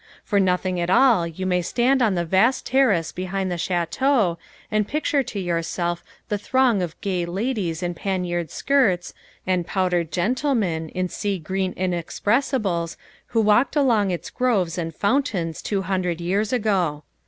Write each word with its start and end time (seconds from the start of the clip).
For 0.23 0.39
nothing 0.39 0.79
at 0.79 0.89
all 0.89 1.27
you 1.27 1.45
may 1.45 1.61
stand 1.61 2.01
on 2.01 2.15
the 2.15 2.25
vast 2.25 2.65
terrace 2.65 3.11
behind 3.11 3.51
the 3.51 3.55
Château 3.55 4.37
and 4.71 4.87
picture 4.87 5.21
to 5.21 5.39
yourself 5.39 6.03
the 6.27 6.39
throng 6.39 6.81
of 6.81 6.99
gay 7.01 7.23
ladies 7.23 7.83
in 7.83 7.93
paniered 7.93 8.49
skirts, 8.49 9.13
and 9.45 9.67
powdered 9.67 10.11
gentlemen, 10.11 10.89
in 10.89 11.07
sea 11.07 11.37
green 11.37 11.73
inexpressibles, 11.75 12.97
who 13.27 13.41
walked 13.41 13.75
among 13.75 14.09
its 14.09 14.31
groves 14.31 14.75
and 14.79 14.95
fountains 14.95 15.61
two 15.61 15.83
hundred 15.83 16.19
years 16.19 16.51
ago. 16.51 17.03